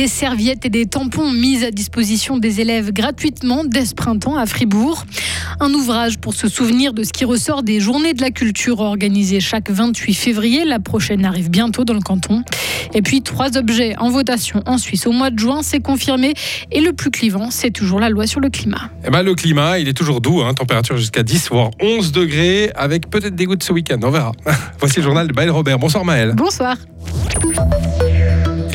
des 0.00 0.08
serviettes 0.08 0.64
et 0.64 0.70
des 0.70 0.86
tampons 0.86 1.30
mis 1.30 1.62
à 1.62 1.70
disposition 1.70 2.38
des 2.38 2.62
élèves 2.62 2.90
gratuitement 2.90 3.64
dès 3.66 3.84
ce 3.84 3.94
printemps 3.94 4.38
à 4.38 4.46
Fribourg. 4.46 5.04
Un 5.60 5.74
ouvrage 5.74 6.16
pour 6.16 6.32
se 6.32 6.48
souvenir 6.48 6.94
de 6.94 7.02
ce 7.02 7.12
qui 7.12 7.26
ressort 7.26 7.62
des 7.62 7.80
journées 7.80 8.14
de 8.14 8.22
la 8.22 8.30
culture 8.30 8.80
organisées 8.80 9.40
chaque 9.40 9.68
28 9.68 10.14
février. 10.14 10.64
La 10.64 10.78
prochaine 10.78 11.26
arrive 11.26 11.50
bientôt 11.50 11.84
dans 11.84 11.92
le 11.92 12.00
canton. 12.00 12.42
Et 12.94 13.02
puis 13.02 13.20
trois 13.20 13.58
objets 13.58 13.94
en 13.98 14.08
votation 14.08 14.62
en 14.64 14.78
Suisse 14.78 15.06
au 15.06 15.12
mois 15.12 15.28
de 15.28 15.38
juin, 15.38 15.60
c'est 15.62 15.80
confirmé. 15.80 16.32
Et 16.72 16.80
le 16.80 16.94
plus 16.94 17.10
clivant, 17.10 17.50
c'est 17.50 17.70
toujours 17.70 18.00
la 18.00 18.08
loi 18.08 18.26
sur 18.26 18.40
le 18.40 18.48
climat. 18.48 18.88
Eh 19.06 19.10
ben, 19.10 19.22
le 19.22 19.34
climat, 19.34 19.80
il 19.80 19.86
est 19.86 19.92
toujours 19.92 20.22
doux, 20.22 20.40
hein, 20.40 20.54
température 20.54 20.96
jusqu'à 20.96 21.22
10 21.22 21.50
voire 21.50 21.72
11 21.78 22.10
degrés, 22.12 22.70
avec 22.74 23.10
peut-être 23.10 23.34
des 23.34 23.44
gouttes 23.44 23.64
ce 23.64 23.74
week-end, 23.74 23.98
on 24.02 24.10
verra. 24.10 24.32
Voici 24.78 24.96
le 24.96 25.02
journal 25.02 25.28
de 25.28 25.34
Maël 25.34 25.50
Robert. 25.50 25.78
Bonsoir 25.78 26.06
Maël. 26.06 26.32
Bonsoir. 26.34 26.78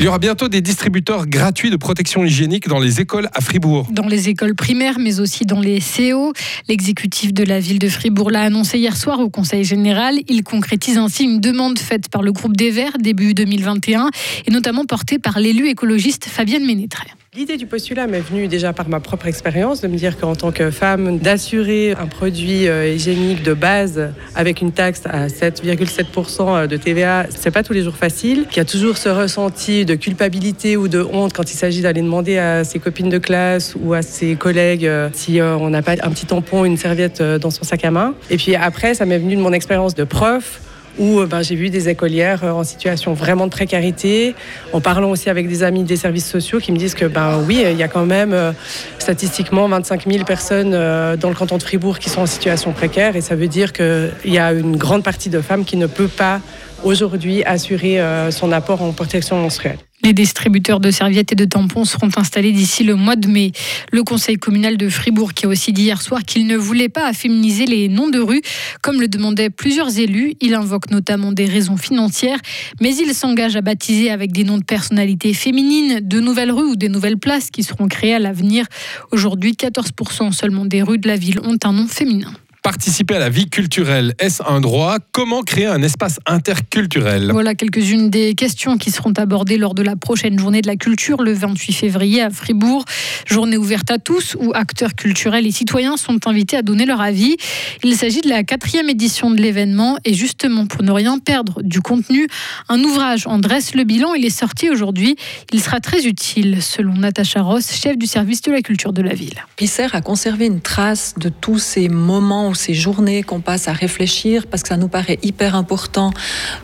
Il 0.06 0.08
y 0.08 0.10
aura 0.10 0.20
bientôt 0.20 0.46
des 0.48 0.60
distributeurs 0.60 1.26
gratuits 1.26 1.68
de 1.68 1.74
protection 1.74 2.24
hygiénique 2.24 2.68
dans 2.68 2.78
les 2.78 3.00
écoles 3.00 3.28
à 3.34 3.40
Fribourg. 3.40 3.88
Dans 3.90 4.06
les 4.06 4.28
écoles 4.28 4.54
primaires, 4.54 5.00
mais 5.00 5.18
aussi 5.18 5.46
dans 5.46 5.58
les 5.58 5.80
CO. 5.80 6.32
L'exécutif 6.68 7.34
de 7.34 7.42
la 7.42 7.58
ville 7.58 7.80
de 7.80 7.88
Fribourg 7.88 8.30
l'a 8.30 8.42
annoncé 8.42 8.78
hier 8.78 8.96
soir 8.96 9.18
au 9.18 9.30
Conseil 9.30 9.64
général. 9.64 10.20
Il 10.28 10.44
concrétise 10.44 10.96
ainsi 10.96 11.24
une 11.24 11.40
demande 11.40 11.80
faite 11.80 12.08
par 12.08 12.22
le 12.22 12.30
groupe 12.30 12.56
des 12.56 12.70
Verts 12.70 12.98
début 13.00 13.34
2021 13.34 14.10
et 14.46 14.52
notamment 14.52 14.84
portée 14.84 15.18
par 15.18 15.40
l'élu 15.40 15.66
écologiste 15.66 16.26
Fabienne 16.26 16.64
Ménétret. 16.64 17.08
L'idée 17.36 17.58
du 17.58 17.66
postulat 17.66 18.06
m'est 18.06 18.20
venue 18.20 18.48
déjà 18.48 18.72
par 18.72 18.88
ma 18.88 18.98
propre 18.98 19.26
expérience, 19.26 19.82
de 19.82 19.88
me 19.88 19.96
dire 19.98 20.16
qu'en 20.16 20.34
tant 20.34 20.52
que 20.52 20.70
femme, 20.70 21.18
d'assurer 21.18 21.92
un 21.92 22.06
produit 22.06 22.66
euh, 22.66 22.88
hygiénique 22.88 23.42
de 23.42 23.52
base 23.52 24.08
avec 24.34 24.62
une 24.62 24.72
taxe 24.72 25.02
à 25.04 25.26
7,7% 25.26 26.66
de 26.66 26.76
TVA, 26.78 27.26
c'est 27.28 27.50
pas 27.50 27.62
tous 27.62 27.74
les 27.74 27.82
jours 27.82 27.96
facile. 27.96 28.46
Qu'il 28.46 28.56
y 28.56 28.60
a 28.60 28.64
toujours 28.64 28.96
ce 28.96 29.10
ressenti 29.10 29.84
de 29.84 29.96
culpabilité 29.96 30.78
ou 30.78 30.88
de 30.88 31.02
honte 31.02 31.34
quand 31.34 31.52
il 31.52 31.56
s'agit 31.56 31.82
d'aller 31.82 32.00
demander 32.00 32.38
à 32.38 32.64
ses 32.64 32.78
copines 32.78 33.10
de 33.10 33.18
classe 33.18 33.76
ou 33.78 33.92
à 33.92 34.00
ses 34.00 34.36
collègues 34.36 34.86
euh, 34.86 35.10
si 35.12 35.38
euh, 35.38 35.58
on 35.58 35.68
n'a 35.68 35.82
pas 35.82 35.92
un 35.92 36.10
petit 36.12 36.24
tampon, 36.24 36.64
une 36.64 36.78
serviette 36.78 37.20
dans 37.20 37.50
son 37.50 37.64
sac 37.64 37.84
à 37.84 37.90
main. 37.90 38.14
Et 38.30 38.38
puis 38.38 38.56
après, 38.56 38.94
ça 38.94 39.04
m'est 39.04 39.18
venu 39.18 39.36
de 39.36 39.42
mon 39.42 39.52
expérience 39.52 39.94
de 39.94 40.04
prof 40.04 40.62
où 40.98 41.24
ben, 41.24 41.42
j'ai 41.42 41.54
vu 41.54 41.70
des 41.70 41.88
écolières 41.88 42.44
euh, 42.44 42.50
en 42.50 42.64
situation 42.64 43.14
vraiment 43.14 43.46
de 43.46 43.50
précarité, 43.50 44.34
en 44.72 44.80
parlant 44.80 45.10
aussi 45.10 45.30
avec 45.30 45.48
des 45.48 45.62
amis 45.62 45.84
des 45.84 45.96
services 45.96 46.28
sociaux 46.28 46.58
qui 46.58 46.72
me 46.72 46.76
disent 46.76 46.94
que 46.94 47.06
ben, 47.06 47.42
oui, 47.46 47.64
il 47.70 47.76
y 47.76 47.82
a 47.82 47.88
quand 47.88 48.06
même 48.06 48.32
euh, 48.32 48.52
statistiquement 48.98 49.68
25 49.68 50.10
000 50.10 50.24
personnes 50.24 50.70
dans 50.70 51.28
le 51.28 51.34
canton 51.34 51.58
de 51.58 51.62
Fribourg 51.62 51.98
qui 51.98 52.08
sont 52.08 52.22
en 52.22 52.26
situation 52.26 52.72
précaire 52.72 53.16
et 53.16 53.20
ça 53.20 53.34
veut 53.34 53.48
dire 53.48 53.72
qu'il 53.72 54.10
y 54.24 54.38
a 54.38 54.52
une 54.52 54.76
grande 54.76 55.02
partie 55.02 55.30
de 55.30 55.40
femmes 55.40 55.64
qui 55.64 55.76
ne 55.76 55.86
peut 55.86 56.08
pas 56.08 56.40
aujourd'hui 56.84 57.44
assurer 57.44 58.00
son 58.30 58.52
apport 58.52 58.82
en 58.82 58.92
protection 58.92 59.36
menstruelle. 59.36 59.78
Les 60.06 60.12
distributeurs 60.12 60.78
de 60.78 60.92
serviettes 60.92 61.32
et 61.32 61.34
de 61.34 61.44
tampons 61.44 61.84
seront 61.84 62.10
installés 62.16 62.52
d'ici 62.52 62.84
le 62.84 62.94
mois 62.94 63.16
de 63.16 63.26
mai. 63.26 63.50
Le 63.90 64.04
conseil 64.04 64.36
communal 64.36 64.76
de 64.76 64.88
Fribourg 64.88 65.34
qui 65.34 65.46
a 65.46 65.48
aussi 65.48 65.72
dit 65.72 65.82
hier 65.82 66.00
soir 66.00 66.22
qu'il 66.22 66.46
ne 66.46 66.56
voulait 66.56 66.88
pas 66.88 67.08
afféminiser 67.08 67.66
les 67.66 67.88
noms 67.88 68.08
de 68.08 68.20
rues, 68.20 68.40
comme 68.82 69.00
le 69.00 69.08
demandaient 69.08 69.50
plusieurs 69.50 69.98
élus. 69.98 70.34
Il 70.40 70.54
invoque 70.54 70.92
notamment 70.92 71.32
des 71.32 71.46
raisons 71.46 71.76
financières, 71.76 72.38
mais 72.80 72.94
il 72.94 73.14
s'engage 73.14 73.56
à 73.56 73.62
baptiser 73.62 74.12
avec 74.12 74.30
des 74.30 74.44
noms 74.44 74.58
de 74.58 74.64
personnalités 74.64 75.34
féminines 75.34 75.98
de 76.00 76.20
nouvelles 76.20 76.52
rues 76.52 76.70
ou 76.70 76.76
des 76.76 76.88
nouvelles 76.88 77.18
places 77.18 77.50
qui 77.50 77.64
seront 77.64 77.88
créées 77.88 78.14
à 78.14 78.20
l'avenir. 78.20 78.66
Aujourd'hui, 79.10 79.54
14% 79.54 80.30
seulement 80.30 80.66
des 80.66 80.84
rues 80.84 80.98
de 80.98 81.08
la 81.08 81.16
ville 81.16 81.40
ont 81.40 81.58
un 81.64 81.72
nom 81.72 81.88
féminin. 81.88 82.32
Participer 82.66 83.14
à 83.14 83.20
la 83.20 83.28
vie 83.28 83.48
culturelle, 83.48 84.16
est-ce 84.18 84.42
un 84.44 84.60
droit? 84.60 84.96
Comment 85.12 85.42
créer 85.42 85.66
un 85.66 85.82
espace 85.82 86.18
interculturel? 86.26 87.30
Voilà 87.30 87.54
quelques-unes 87.54 88.10
des 88.10 88.34
questions 88.34 88.76
qui 88.76 88.90
seront 88.90 89.12
abordées 89.12 89.56
lors 89.56 89.72
de 89.72 89.84
la 89.84 89.94
prochaine 89.94 90.36
journée 90.36 90.62
de 90.62 90.66
la 90.66 90.74
culture 90.74 91.22
le 91.22 91.32
28 91.32 91.72
février 91.72 92.22
à 92.22 92.30
Fribourg. 92.30 92.84
Journée 93.24 93.56
ouverte 93.56 93.88
à 93.92 93.98
tous 93.98 94.36
où 94.40 94.50
acteurs 94.52 94.96
culturels 94.96 95.46
et 95.46 95.52
citoyens 95.52 95.96
sont 95.96 96.26
invités 96.26 96.56
à 96.56 96.62
donner 96.62 96.86
leur 96.86 97.00
avis. 97.00 97.36
Il 97.84 97.94
s'agit 97.94 98.20
de 98.20 98.28
la 98.28 98.42
quatrième 98.42 98.88
édition 98.88 99.30
de 99.30 99.40
l'événement 99.40 99.98
et 100.04 100.14
justement 100.14 100.66
pour 100.66 100.82
ne 100.82 100.90
rien 100.90 101.20
perdre 101.20 101.62
du 101.62 101.80
contenu, 101.80 102.26
un 102.68 102.82
ouvrage 102.82 103.28
en 103.28 103.38
dresse 103.38 103.76
le 103.76 103.84
bilan. 103.84 104.14
Il 104.14 104.24
est 104.24 104.30
sorti 104.30 104.70
aujourd'hui. 104.70 105.14
Il 105.52 105.62
sera 105.62 105.78
très 105.78 106.04
utile 106.04 106.60
selon 106.60 106.94
Natacha 106.94 107.42
Ross, 107.42 107.70
chef 107.80 107.96
du 107.96 108.08
service 108.08 108.42
de 108.42 108.50
la 108.50 108.60
culture 108.60 108.92
de 108.92 109.02
la 109.02 109.14
ville. 109.14 109.44
Il 109.60 109.68
sert 109.68 109.94
à 109.94 110.00
conserver 110.00 110.46
une 110.46 110.60
trace 110.60 111.14
de 111.16 111.28
tous 111.28 111.60
ces 111.60 111.88
moments 111.88 112.55
ces 112.56 112.74
journées 112.74 113.22
qu'on 113.22 113.40
passe 113.40 113.68
à 113.68 113.72
réfléchir, 113.72 114.46
parce 114.46 114.62
que 114.62 114.68
ça 114.68 114.76
nous 114.76 114.88
paraît 114.88 115.18
hyper 115.22 115.54
important 115.54 116.12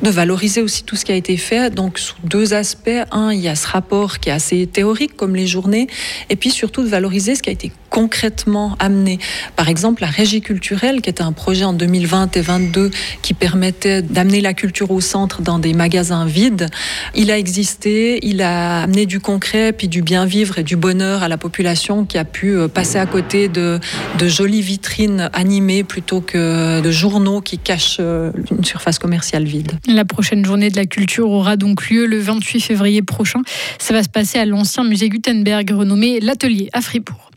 de 0.02 0.10
valoriser 0.10 0.62
aussi 0.62 0.84
tout 0.84 0.96
ce 0.96 1.04
qui 1.04 1.12
a 1.12 1.16
été 1.16 1.36
fait. 1.36 1.72
Donc, 1.72 1.98
sous 1.98 2.16
deux 2.24 2.54
aspects. 2.54 2.90
Un, 3.10 3.32
il 3.32 3.40
y 3.40 3.48
a 3.48 3.54
ce 3.54 3.66
rapport 3.66 4.18
qui 4.18 4.28
est 4.28 4.32
assez 4.32 4.66
théorique, 4.66 5.16
comme 5.16 5.36
les 5.36 5.46
journées, 5.46 5.86
et 6.30 6.36
puis 6.36 6.50
surtout 6.50 6.82
de 6.82 6.88
valoriser 6.88 7.34
ce 7.34 7.42
qui 7.42 7.50
a 7.50 7.52
été 7.52 7.72
concrètement 7.92 8.74
amené. 8.80 9.18
Par 9.54 9.68
exemple, 9.68 10.02
la 10.02 10.08
régie 10.08 10.40
culturelle, 10.40 11.02
qui 11.02 11.10
était 11.10 11.22
un 11.22 11.32
projet 11.32 11.64
en 11.64 11.74
2020 11.74 12.36
et 12.36 12.42
2022 12.42 12.90
qui 13.20 13.34
permettait 13.34 14.02
d'amener 14.02 14.40
la 14.40 14.54
culture 14.54 14.90
au 14.90 15.00
centre 15.00 15.42
dans 15.42 15.58
des 15.58 15.74
magasins 15.74 16.24
vides. 16.24 16.68
Il 17.14 17.30
a 17.30 17.38
existé, 17.38 18.18
il 18.26 18.42
a 18.42 18.82
amené 18.82 19.06
du 19.06 19.20
concret, 19.20 19.72
puis 19.72 19.88
du 19.88 20.02
bien 20.02 20.24
vivre 20.24 20.58
et 20.58 20.62
du 20.62 20.76
bonheur 20.76 21.22
à 21.22 21.28
la 21.28 21.36
population 21.36 22.04
qui 22.04 22.18
a 22.18 22.24
pu 22.24 22.56
euh, 22.56 22.66
passer 22.66 22.98
à 22.98 23.06
côté 23.06 23.48
de, 23.48 23.78
de 24.18 24.28
jolies 24.28 24.62
vitrines 24.62 25.28
animées 25.34 25.84
plutôt 25.84 26.22
que 26.22 26.80
de 26.80 26.90
journaux 26.90 27.42
qui 27.42 27.58
cachent 27.58 27.98
euh, 28.00 28.32
une 28.50 28.64
surface 28.64 28.98
commerciale 28.98 29.44
vide. 29.44 29.72
La 29.86 30.06
prochaine 30.06 30.44
journée 30.44 30.70
de 30.70 30.76
la 30.76 30.86
culture 30.86 31.28
aura 31.28 31.56
donc 31.56 31.90
lieu 31.90 32.06
le 32.06 32.18
28 32.18 32.60
février 32.60 33.02
prochain. 33.02 33.42
Ça 33.78 33.92
va 33.92 34.02
se 34.02 34.08
passer 34.08 34.38
à 34.38 34.46
l'ancien 34.46 34.84
musée 34.84 35.10
Gutenberg 35.10 35.70
renommé 35.70 36.20
l'Atelier 36.20 36.70
à 36.72 36.80
Fribourg. 36.80 37.32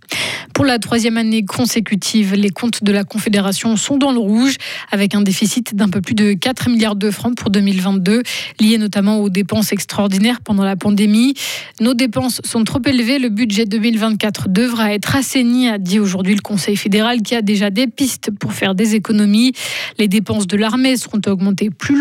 Pour 0.55 0.63
la 0.63 0.79
troisième 0.79 1.17
année 1.17 1.43
consécutive, 1.43 2.33
les 2.33 2.49
comptes 2.49 2.81
de 2.81 2.93
la 2.93 3.03
Confédération 3.03 3.75
sont 3.75 3.97
dans 3.97 4.13
le 4.13 4.19
rouge, 4.19 4.55
avec 4.89 5.13
un 5.13 5.21
déficit 5.21 5.75
d'un 5.75 5.89
peu 5.89 5.99
plus 5.99 6.15
de 6.15 6.31
4 6.31 6.69
milliards 6.69 6.95
de 6.95 7.11
francs 7.11 7.35
pour 7.35 7.49
2022, 7.49 8.23
lié 8.61 8.77
notamment 8.77 9.19
aux 9.19 9.27
dépenses 9.29 9.73
extraordinaires 9.73 10.39
pendant 10.39 10.63
la 10.63 10.77
pandémie. 10.77 11.33
Nos 11.81 11.93
dépenses 11.93 12.39
sont 12.45 12.63
trop 12.63 12.79
élevées, 12.85 13.19
le 13.19 13.27
budget 13.27 13.65
2024 13.65 14.47
devra 14.47 14.93
être 14.93 15.17
assaini, 15.17 15.67
a 15.67 15.77
dit 15.77 15.99
aujourd'hui 15.99 16.35
le 16.35 16.41
Conseil 16.41 16.77
fédéral, 16.77 17.21
qui 17.21 17.35
a 17.35 17.41
déjà 17.41 17.69
des 17.69 17.87
pistes 17.87 18.31
pour 18.31 18.53
faire 18.53 18.75
des 18.75 18.95
économies. 18.95 19.51
Les 19.99 20.07
dépenses 20.07 20.47
de 20.47 20.55
l'armée 20.55 20.95
seront 20.95 21.19
augmentées 21.27 21.69
plus, 21.69 21.99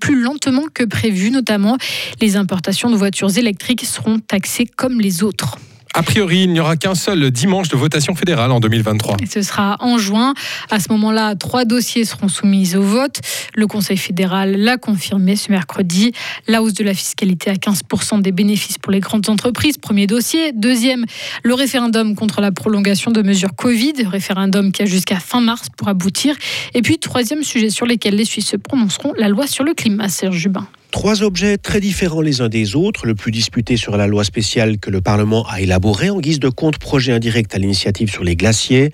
plus 0.00 0.22
lentement 0.22 0.64
que 0.72 0.84
prévu, 0.84 1.30
notamment 1.30 1.76
les 2.22 2.36
importations 2.36 2.88
de 2.88 2.96
voitures 2.96 3.36
électriques 3.36 3.84
seront 3.84 4.20
taxées 4.20 4.64
comme 4.64 5.02
les 5.02 5.22
autres. 5.22 5.58
A 5.92 6.04
priori, 6.04 6.44
il 6.44 6.52
n'y 6.52 6.60
aura 6.60 6.76
qu'un 6.76 6.94
seul 6.94 7.32
dimanche 7.32 7.68
de 7.68 7.76
votation 7.76 8.14
fédérale 8.14 8.52
en 8.52 8.60
2023. 8.60 9.16
Et 9.22 9.26
ce 9.26 9.42
sera 9.42 9.76
en 9.80 9.98
juin. 9.98 10.34
À 10.70 10.78
ce 10.78 10.86
moment-là, 10.92 11.34
trois 11.34 11.64
dossiers 11.64 12.04
seront 12.04 12.28
soumis 12.28 12.76
au 12.76 12.82
vote. 12.82 13.20
Le 13.56 13.66
Conseil 13.66 13.96
fédéral 13.96 14.56
l'a 14.56 14.76
confirmé 14.76 15.34
ce 15.34 15.50
mercredi. 15.50 16.12
La 16.46 16.62
hausse 16.62 16.74
de 16.74 16.84
la 16.84 16.94
fiscalité 16.94 17.50
à 17.50 17.54
15% 17.54 18.22
des 18.22 18.30
bénéfices 18.30 18.78
pour 18.78 18.92
les 18.92 19.00
grandes 19.00 19.28
entreprises, 19.28 19.78
premier 19.78 20.06
dossier. 20.06 20.52
Deuxième, 20.52 21.06
le 21.42 21.54
référendum 21.54 22.14
contre 22.14 22.40
la 22.40 22.52
prolongation 22.52 23.10
de 23.10 23.22
mesures 23.22 23.56
Covid, 23.56 23.94
référendum 24.06 24.70
qui 24.70 24.82
a 24.82 24.86
jusqu'à 24.86 25.18
fin 25.18 25.40
mars 25.40 25.68
pour 25.76 25.88
aboutir. 25.88 26.36
Et 26.72 26.82
puis, 26.82 26.98
troisième 26.98 27.42
sujet 27.42 27.68
sur 27.68 27.84
lequel 27.84 28.14
les 28.14 28.24
Suisses 28.24 28.46
se 28.46 28.56
prononceront, 28.56 29.12
la 29.18 29.28
loi 29.28 29.48
sur 29.48 29.64
le 29.64 29.74
climat, 29.74 30.08
Serge 30.08 30.36
Jubin. 30.36 30.68
Trois 30.90 31.22
objets 31.22 31.56
très 31.56 31.78
différents 31.80 32.20
les 32.20 32.40
uns 32.40 32.48
des 32.48 32.74
autres, 32.74 33.06
le 33.06 33.14
plus 33.14 33.30
disputé 33.30 33.76
sera 33.76 33.96
la 33.96 34.08
loi 34.08 34.24
spéciale 34.24 34.78
que 34.78 34.90
le 34.90 35.00
Parlement 35.00 35.46
a 35.48 35.60
élaborée 35.60 36.10
en 36.10 36.18
guise 36.18 36.40
de 36.40 36.48
compte-projet 36.48 37.12
indirect 37.12 37.54
à 37.54 37.58
l'initiative 37.58 38.10
sur 38.10 38.24
les 38.24 38.34
glaciers. 38.34 38.92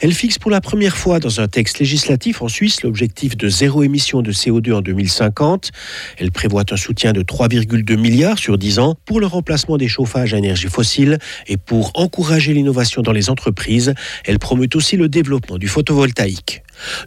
Elle 0.00 0.12
fixe 0.12 0.38
pour 0.38 0.50
la 0.50 0.60
première 0.60 0.96
fois 0.96 1.20
dans 1.20 1.40
un 1.40 1.48
texte 1.48 1.78
législatif 1.78 2.42
en 2.42 2.48
Suisse 2.48 2.82
l'objectif 2.82 3.36
de 3.36 3.48
zéro 3.48 3.82
émission 3.82 4.20
de 4.20 4.30
CO2 4.30 4.74
en 4.74 4.82
2050. 4.82 5.70
Elle 6.18 6.32
prévoit 6.32 6.64
un 6.70 6.76
soutien 6.76 7.14
de 7.14 7.22
3,2 7.22 7.96
milliards 7.96 8.38
sur 8.38 8.58
10 8.58 8.78
ans 8.78 8.96
pour 9.06 9.18
le 9.18 9.26
remplacement 9.26 9.78
des 9.78 9.88
chauffages 9.88 10.34
à 10.34 10.38
énergie 10.38 10.68
fossile 10.68 11.18
et 11.46 11.56
pour 11.56 11.92
encourager 11.94 12.52
l'innovation 12.52 13.00
dans 13.00 13.12
les 13.12 13.30
entreprises. 13.30 13.94
Elle 14.26 14.38
promeut 14.38 14.68
aussi 14.74 14.98
le 14.98 15.08
développement 15.08 15.56
du 15.56 15.66
photovoltaïque. 15.66 16.62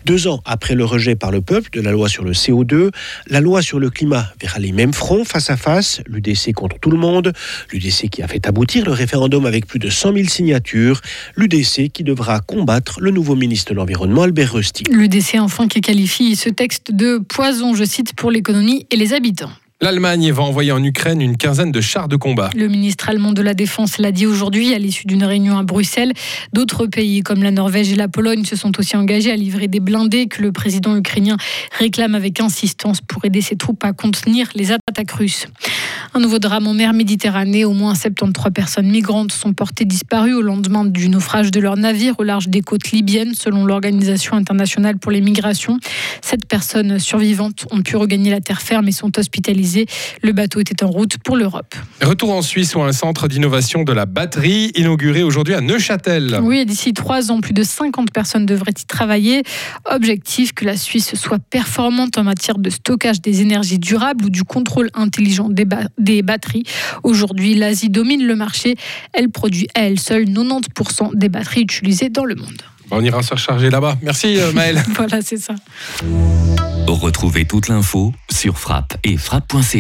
Deux 0.06 0.27
ans 0.27 0.41
après 0.45 0.75
le 0.75 0.85
rejet 0.85 1.15
par 1.15 1.31
le 1.31 1.41
peuple 1.41 1.69
de 1.71 1.81
la 1.81 1.91
loi 1.91 2.09
sur 2.09 2.23
le 2.23 2.31
CO2, 2.31 2.91
la 3.27 3.39
loi 3.39 3.62
sur 3.62 3.79
le 3.79 3.89
climat 3.89 4.27
verra 4.39 4.59
les 4.59 4.71
mêmes 4.71 4.94
fronts 4.94 5.25
face 5.25 5.50
à 5.50 5.57
face, 5.57 6.01
l'UDC 6.07 6.53
contre 6.53 6.79
tout 6.79 6.91
le 6.91 6.97
monde, 6.97 7.33
l'UDC 7.71 8.09
qui 8.09 8.21
a 8.21 8.27
fait 8.27 8.47
aboutir 8.47 8.85
le 8.85 8.91
référendum 8.91 9.45
avec 9.45 9.65
plus 9.65 9.79
de 9.79 9.89
100 9.89 10.13
000 10.13 10.27
signatures, 10.27 11.01
l'UDC 11.35 11.91
qui 11.91 12.03
devra 12.03 12.39
combattre 12.39 13.00
le 13.01 13.12
nouveau 13.12 13.35
ministre 13.35 13.71
de 13.71 13.77
l'Environnement 13.77 14.23
Albert 14.23 14.53
Rusty. 14.53 14.83
L'UDC 14.89 15.35
enfin 15.39 15.68
qui 15.68 15.81
qualifie 15.81 16.35
ce 16.35 16.50
texte 16.50 16.91
de 16.91 17.17
poison, 17.17 17.75
je 17.75 17.83
cite, 17.83 18.13
pour 18.13 18.31
l'économie 18.31 18.85
et 18.91 18.95
les 18.95 19.13
habitants. 19.13 19.51
L'Allemagne 19.83 20.31
va 20.31 20.44
envoyer 20.44 20.72
en 20.72 20.83
Ukraine 20.83 21.22
une 21.22 21.38
quinzaine 21.38 21.72
de 21.72 21.81
chars 21.81 22.07
de 22.07 22.16
combat. 22.16 22.51
Le 22.56 22.68
ministre 22.68 23.10
allemand 23.10 23.31
de 23.31 23.42
la 23.42 23.56
Défense 23.56 23.98
l'a 23.98 24.12
dit 24.12 24.28
aujourd'hui 24.28 24.75
à 24.75 24.78
l'issue 24.78 25.07
d'une 25.07 25.24
réunion 25.24 25.57
à 25.57 25.63
Bruxelles. 25.63 26.13
D'autres 26.54 26.86
pays 26.86 27.22
comme 27.22 27.42
la 27.42 27.50
Norvège 27.50 27.92
et 27.92 27.95
la 27.95 28.07
Pologne 28.07 28.45
se 28.45 28.56
sont 28.56 28.78
aussi 28.78 28.95
engagés 28.95 29.31
à 29.31 29.36
livrer 29.36 29.68
des 29.68 29.80
blindés 29.80 30.28
que 30.28 30.44
le 30.44 30.51
président 30.51 30.95
ukrainien 30.95 31.36
réclame 31.80 32.13
avec 32.13 32.39
insistance 32.39 33.01
pour 33.01 33.25
aider 33.25 33.42
ses 33.42 33.56
troupes 33.56 33.83
à 33.83 33.92
contenir 33.92 34.50
les 34.54 34.72
attaques 34.72 35.13
russes. 35.13 35.48
Un 36.13 36.19
nouveau 36.19 36.38
drame 36.38 36.68
en 36.68 36.75
mer 36.75 36.94
Méditerranée. 36.94 37.66
Au 37.66 37.74
moins 37.74 37.95
73 37.95 38.54
personnes 38.54 38.92
migrantes 38.92 39.31
sont 39.31 39.54
portées 39.54 39.86
disparues 39.86 40.36
au 40.36 40.44
lendemain 40.44 40.86
du 40.86 41.10
naufrage 41.10 41.50
de 41.50 41.60
leur 41.60 41.75
navire 41.75 42.13
au 42.19 42.24
large 42.24 42.50
des 42.50 42.62
côtes 42.62 42.92
libyennes, 42.92 43.34
selon 43.34 43.66
l'Organisation 43.66 44.36
internationale 44.36 45.00
pour 45.00 45.12
les 45.12 45.22
migrations. 45.22 45.80
Sept 46.22 46.45
personnes 46.45 47.00
survivantes 47.00 47.66
ont 47.72 47.81
pu 47.81 47.95
regagner 47.95 48.30
la 48.30 48.42
terre 48.42 48.62
ferme 48.62 48.88
et 48.88 48.92
sont 48.92 49.18
hospitalisées 49.18 49.70
le 50.21 50.31
bateau 50.31 50.59
était 50.59 50.83
en 50.83 50.89
route 50.89 51.18
pour 51.18 51.38
l'Europe. 51.38 51.75
Retour 52.01 52.31
en 52.31 52.41
Suisse 52.41 52.75
où 52.75 52.81
un 52.81 52.91
centre 52.91 53.27
d'innovation 53.27 53.83
de 53.83 53.94
la 53.94 54.06
batterie 54.06 54.71
inauguré 54.75 55.23
aujourd'hui 55.23 55.53
à 55.53 55.62
Neuchâtel. 55.62 56.39
Oui, 56.41 56.65
d'ici 56.65 56.94
trois 56.94 57.31
ans, 57.31 57.41
plus 57.41 57.53
de 57.53 57.63
50 57.63 58.12
personnes 58.12 58.45
devraient 58.45 58.71
y 58.79 58.85
travailler. 58.85 59.44
Objectif 59.85 60.53
que 60.53 60.65
la 60.65 60.77
Suisse 60.77 61.15
soit 61.15 61.39
performante 61.39 62.18
en 62.18 62.23
matière 62.23 62.57
de 62.57 62.69
stockage 62.69 63.21
des 63.21 63.41
énergies 63.41 63.79
durables 63.79 64.25
ou 64.25 64.29
du 64.29 64.44
contrôle 64.44 64.89
intelligent 64.94 65.50
des, 65.50 65.65
des 65.97 66.21
batteries. 66.21 66.63
Aujourd'hui, 67.03 67.56
l'Asie 67.56 67.89
domine 67.89 68.25
le 68.25 68.35
marché. 68.35 68.75
Elle 69.13 69.29
produit 69.29 69.67
à 69.75 69.81
elle 69.81 70.00
seule 70.00 70.25
90% 70.25 71.15
des 71.15 71.29
batteries 71.29 71.62
utilisées 71.62 72.09
dans 72.09 72.25
le 72.25 72.35
monde. 72.35 72.62
On 72.91 73.03
ira 73.03 73.23
se 73.23 73.33
recharger 73.33 73.69
là-bas. 73.69 73.97
Merci 74.01 74.39
euh, 74.39 74.51
Maëlle. 74.51 74.83
voilà, 74.95 75.21
c'est 75.21 75.38
ça. 75.38 75.55
Retrouvez 76.88 77.45
toute 77.45 77.69
l'info 77.69 78.13
sur 78.29 78.59
frappe 78.59 78.95
et 79.03 79.17
frappe.ca 79.17 79.79